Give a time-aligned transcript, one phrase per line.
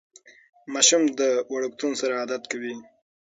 [0.73, 1.21] ماشوم د
[1.53, 2.73] وړکتون سره عادت کوي.